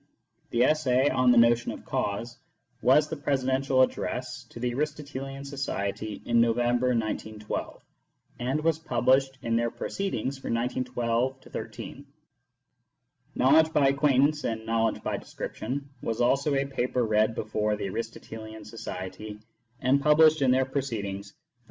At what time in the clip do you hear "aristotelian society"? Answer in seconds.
4.73-6.23, 17.89-19.37